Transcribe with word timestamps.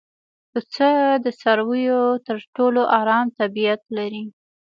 پسه 0.51 0.91
د 1.23 1.27
څارویو 1.39 2.01
تر 2.27 2.37
ټولو 2.55 2.81
ارام 2.99 3.27
طبیعت 3.39 3.81
لري. 3.97 4.23